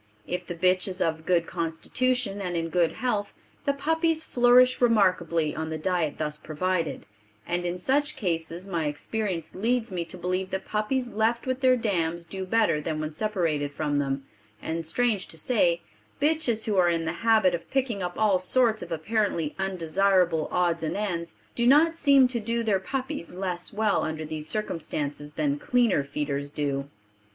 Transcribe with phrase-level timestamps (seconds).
[0.25, 3.33] If the bitch is of good constitution and in good health,
[3.65, 7.05] the puppies flourish remarkably on the diet thus provided,
[7.45, 11.75] and in such cases my experience leads me to believe that puppies left with their
[11.77, 14.25] dams do better than when separated from them
[14.59, 15.81] and, strange to say,
[16.19, 20.81] bitches who are in the habit of picking up all sorts of apparently undesirable odds
[20.81, 25.59] and ends do not seem to do their puppies less well under these circumstances than
[25.59, 26.89] cleaner feeders do.